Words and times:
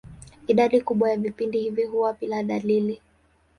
Idadi 0.47 0.81
kubwa 0.81 1.09
ya 1.09 1.17
vipindi 1.17 1.59
hivi 1.59 1.83
huwa 1.85 2.13
bila 2.13 2.43
dalili. 2.43 3.01